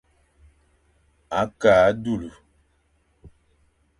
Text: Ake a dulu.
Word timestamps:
Ake 1.39 1.69
a 1.87 1.89
dulu. 2.03 2.29